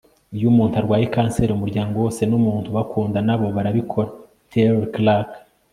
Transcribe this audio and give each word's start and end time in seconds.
iyo 0.35 0.45
umuntu 0.51 0.73
arwaye 0.81 1.05
kanseri, 1.15 1.51
umuryango 1.53 1.95
wose 2.03 2.21
n'umuntu 2.29 2.67
ubakunda 2.69 3.17
na 3.27 3.35
bo 3.39 3.45
barabikora.- 3.55 4.09
terri 4.51 4.85
clark 4.95 5.29